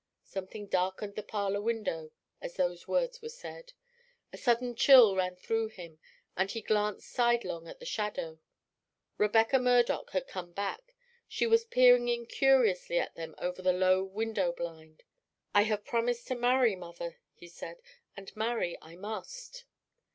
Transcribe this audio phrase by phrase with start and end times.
[0.23, 2.09] Something darkened the parlor window
[2.41, 3.73] as those words were said.
[4.33, 5.99] A sudden chill ran through him,
[6.35, 8.39] and he glanced sidelong at the shadow.
[9.19, 10.95] Rebecca Murdoch had come back.
[11.27, 15.03] She was peering in curiously at them over the low window blind.
[15.53, 17.79] "I have promised to marry, mother," he said,
[18.17, 19.65] "and marry I must."